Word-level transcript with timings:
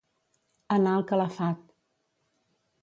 Anar 0.77 0.95
al 1.01 1.05
calafat. 1.13 1.63